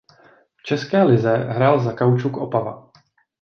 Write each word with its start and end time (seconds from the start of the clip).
V 0.57 0.63
české 0.63 1.03
lize 1.03 1.37
hrál 1.37 1.79
za 1.83 1.93
Kaučuk 1.93 2.37
Opava. 2.37 2.91